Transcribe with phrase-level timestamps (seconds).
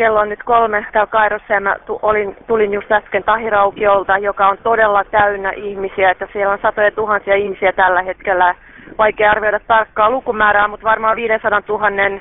[0.00, 4.58] kello on nyt kolme täällä Kairossa ja mä olin, tulin just äsken Tahiraukiolta, joka on
[4.62, 8.54] todella täynnä ihmisiä, että siellä on satoja tuhansia ihmisiä tällä hetkellä.
[8.98, 12.20] Vaikea arvioida tarkkaa lukumäärää, mutta varmaan 500 000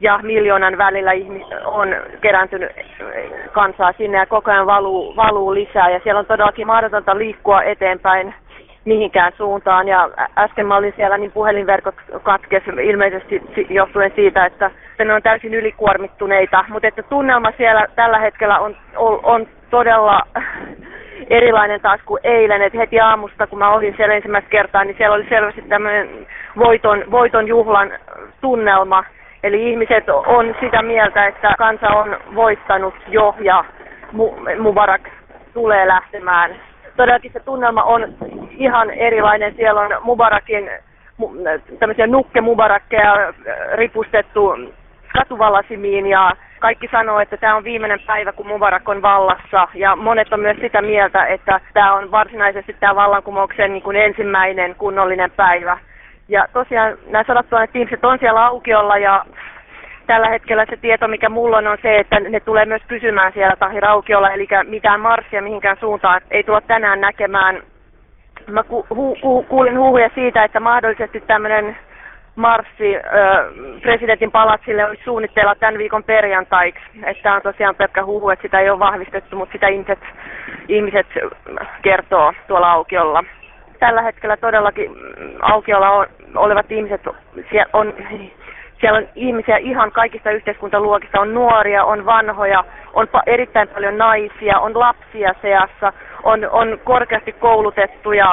[0.00, 1.10] ja miljoonan välillä
[1.64, 1.88] on
[2.20, 2.70] kerääntynyt
[3.52, 8.34] kansaa sinne ja koko ajan valuu, valuu lisää ja siellä on todellakin mahdotonta liikkua eteenpäin
[8.84, 9.88] mihinkään suuntaan.
[9.88, 10.08] Ja
[10.38, 14.70] äsken mä olin siellä, niin puhelinverkot katkesi ilmeisesti johtuen siitä, että
[15.04, 16.64] ne on täysin ylikuormittuneita.
[16.68, 20.20] Mutta että tunnelma siellä tällä hetkellä on, on, on todella
[21.38, 22.62] erilainen taas kuin eilen.
[22.62, 26.26] Et heti aamusta, kun mä olin siellä ensimmäistä kertaa, niin siellä oli selvästi tämmöinen
[26.58, 27.92] voiton, voiton juhlan
[28.40, 29.04] tunnelma.
[29.42, 33.64] Eli ihmiset on sitä mieltä, että kansa on voittanut jo ja
[34.58, 35.02] Mubarak
[35.54, 36.56] tulee lähtemään.
[36.96, 38.14] Todellakin se tunnelma on
[38.50, 39.54] ihan erilainen.
[39.54, 40.70] Siellä on Mubarakin
[41.78, 43.34] tämmöisiä nukke Mubarakkeja äh,
[43.74, 44.54] ripustettu
[45.12, 49.68] katuvallasimiin ja kaikki sanoo, että tämä on viimeinen päivä, kun Mubarak on vallassa.
[49.74, 54.74] Ja monet on myös sitä mieltä, että tämä on varsinaisesti tämä vallankumouksen niin kuin ensimmäinen
[54.74, 55.78] kunnollinen päivä.
[56.28, 59.24] Ja tosiaan nämä sadat ihmiset on siellä aukiolla ja
[60.12, 63.56] tällä hetkellä se tieto, mikä mulla on, on se, että ne tulee myös pysymään siellä
[63.56, 67.62] Tahiraukiolla, eli mitään marssia mihinkään suuntaan ei tulla tänään näkemään.
[68.46, 71.76] Mä ku, hu, ku, kuulin huhuja siitä, että mahdollisesti tämmöinen
[72.36, 73.00] marssi ö,
[73.82, 76.84] presidentin palatsille olisi suunnitteilla tämän viikon perjantaiksi.
[77.04, 79.98] Että on tosiaan pelkkä huhu, että sitä ei ole vahvistettu, mutta sitä ihmiset,
[80.68, 81.06] ihmiset
[81.82, 83.24] kertoo tuolla aukiolla.
[83.78, 84.90] Tällä hetkellä todellakin
[85.40, 87.00] aukiolla on, olevat ihmiset
[87.72, 87.94] on
[88.82, 94.58] siellä on ihmisiä ihan kaikista yhteiskuntaluokista, on nuoria, on vanhoja, on pa- erittäin paljon naisia,
[94.58, 98.26] on lapsia seassa, on, on korkeasti koulutettuja,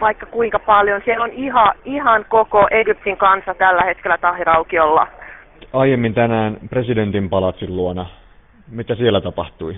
[0.00, 1.02] vaikka kuinka paljon.
[1.04, 5.06] Siellä on ihan, ihan koko Egyptin kansa tällä hetkellä Tahiraukiolla.
[5.72, 8.06] Aiemmin tänään presidentin palatsin luona.
[8.70, 9.74] Mitä siellä tapahtui?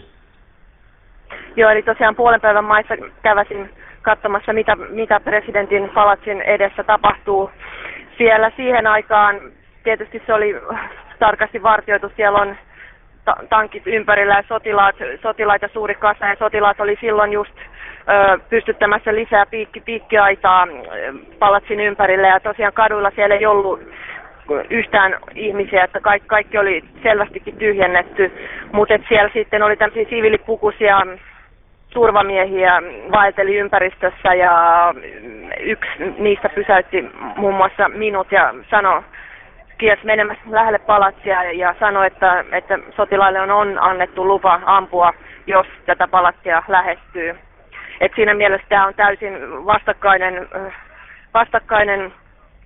[1.56, 3.70] Joo, eli tosiaan puolen päivän maissa käväsin
[4.03, 7.51] katsomassa, mitä, mitä presidentin palatsin edessä tapahtuu.
[8.18, 9.41] Siellä siihen aikaan
[9.86, 10.61] tietysti se oli
[11.19, 12.13] tarkasti vartioitu.
[12.17, 12.57] Siellä on
[13.48, 16.27] tankit ympärillä ja sotilaat, sotilaita suuri kasa.
[16.27, 20.67] Ja sotilaat oli silloin just ö, pystyttämässä lisää piikki, piikkiaitaa
[21.39, 22.29] palatsin ympärille.
[22.29, 23.80] Ja tosiaan kaduilla siellä ei ollut
[24.70, 28.33] yhtään ihmisiä, että kaikki, kaikki oli selvästikin tyhjennetty,
[28.73, 31.01] mutta siellä sitten oli tämmöisiä siviilipukuisia
[31.91, 32.83] turvamiehiä
[33.13, 34.55] vaelteli ympäristössä ja
[35.61, 39.03] yksi niistä pysäytti muun muassa minut ja sanoi
[39.79, 45.13] kies menemässä lähelle palatsia ja sanoi, että, että sotilaille on, on annettu lupa ampua,
[45.47, 47.39] jos tätä palatsia lähestyy.
[48.01, 50.48] Et siinä mielessä tämä on täysin vastakkainen,
[51.35, 52.13] vastakkainen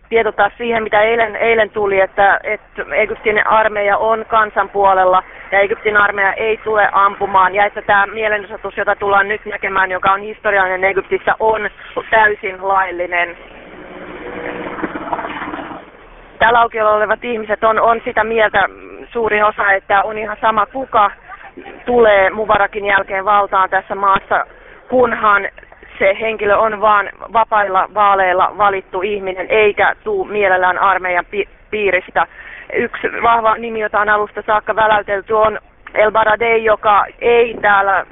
[0.09, 5.23] tieto taas siihen, mitä eilen, eilen tuli, että, että Egyptin armeija on kansan puolella
[5.53, 10.13] ja Egyptin armeija ei tule ampumaan ja että tämä mielenosoitus, jota tullaan nyt näkemään, joka
[10.13, 11.71] on historiallinen Egyptissä, on
[12.11, 13.37] täysin laillinen
[16.41, 18.69] täällä aukiolla olevat ihmiset on, on sitä mieltä
[19.13, 21.11] suurin osa, että on ihan sama kuka
[21.87, 24.47] tulee Mubarakin jälkeen valtaan tässä maassa,
[24.89, 25.49] kunhan
[25.99, 32.27] se henkilö on vaan vapailla vaaleilla valittu ihminen, eikä tuu mielellään armeijan pi- piiristä.
[32.73, 35.59] Yksi vahva nimi, jota on alusta saakka väläytelty, on
[35.95, 38.07] El Baradei, joka ei täällä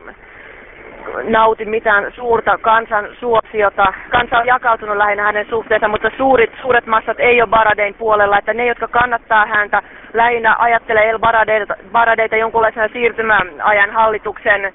[1.28, 3.92] nauti mitään suurta kansan suosiota.
[4.10, 8.38] Kansa on jakautunut lähinnä hänen suhteensa, mutta suurit, suuret massat ei ole Baradein puolella.
[8.38, 9.82] Että ne, jotka kannattaa häntä,
[10.14, 14.70] lähinnä ajattelee El Baradeita, Baradeita jonkunlaisena siirtymäajan hallituksen ö,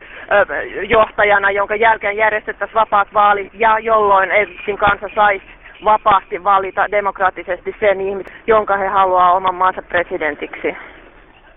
[0.87, 5.45] johtajana, jonka jälkeen järjestettäisiin vapaat vaalit ja jolloin Egyptin kansa saisi
[5.83, 10.75] vapaasti valita demokraattisesti sen ihmisen, jonka he haluaa oman maansa presidentiksi.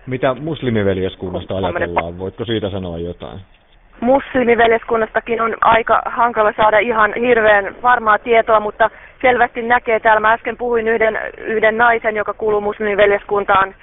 [0.07, 2.19] Mitä muslimiveljeskunnasta ajatellaan?
[2.19, 3.39] Voitko siitä sanoa jotain?
[3.99, 8.89] Muslimiveljeskunnastakin on aika hankala saada ihan hirveän varmaa tietoa, mutta
[9.21, 10.19] selvästi näkee täällä.
[10.19, 13.75] Mä äsken puhuin yhden, yhden naisen, joka kuuluu muslimiveljeskuntaan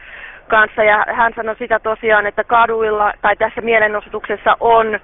[0.49, 5.01] kanssa ja hän sanoi sitä tosiaan, että kaduilla tai tässä mielenosoituksessa on,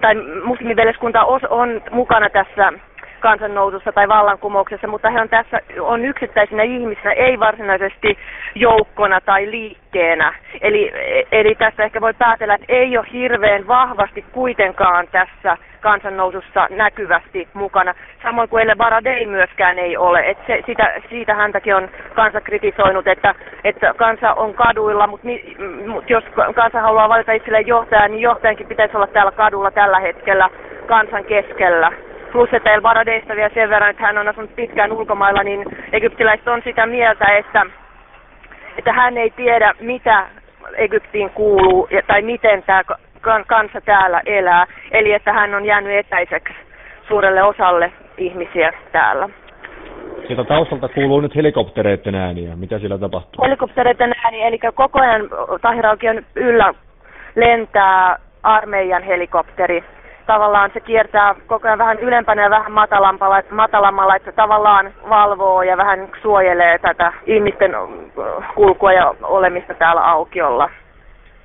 [0.00, 0.14] tai
[0.44, 2.72] muslimiveljeskunta on mukana tässä
[3.20, 8.18] kansannousussa tai vallankumouksessa, mutta he on tässä on yksittäisinä ihmisinä, ei varsinaisesti
[8.54, 10.34] joukkona tai liikkeenä.
[10.60, 10.92] Eli,
[11.32, 17.94] eli tässä ehkä voi päätellä, että ei ole hirveän vahvasti kuitenkaan tässä kansannousussa näkyvästi mukana.
[18.22, 20.30] Samoin kuin Elle Baradei myöskään ei ole.
[20.30, 23.34] Et se, sitä, siitä häntäkin on kansa kritisoinut, että,
[23.64, 25.56] että kansa on kaduilla, mutta mi,
[25.86, 26.24] mut jos
[26.54, 30.50] kansa haluaa valita itselleen johtajan, niin johtajankin pitäisi olla täällä kadulla tällä hetkellä
[30.86, 31.92] kansan keskellä.
[32.32, 36.48] Plus, että El Baradeista vielä sen verran, että hän on asunut pitkään ulkomailla, niin egyptiläiset
[36.48, 37.66] on sitä mieltä, että,
[38.78, 40.26] että hän ei tiedä, mitä
[40.78, 42.82] Egyptiin kuuluu tai miten tämä
[43.46, 44.66] kansa täällä elää.
[44.90, 46.54] Eli että hän on jäänyt etäiseksi
[47.08, 49.28] suurelle osalle ihmisiä täällä.
[50.26, 52.56] Sieltä taustalta kuuluu nyt helikoptereiden ääniä.
[52.56, 53.44] Mitä siellä tapahtuu?
[53.44, 55.28] Helikoptereiden ääni, eli koko ajan
[55.62, 56.74] Tahiraukion yllä
[57.34, 59.84] lentää armeijan helikopteri.
[60.28, 65.76] Tavallaan se kiertää koko ajan vähän ylempänä ja vähän matalammalla, matalammalla, että tavallaan valvoo ja
[65.76, 67.74] vähän suojelee tätä ihmisten
[68.54, 70.70] kulkua ja olemista täällä aukiolla.